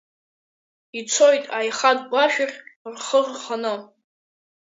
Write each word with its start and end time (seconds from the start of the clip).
Ицоит 0.99 1.43
аихатә 1.57 2.05
гәашәахь 2.11 2.57
рхы 2.93 3.19
рханы… 3.25 3.73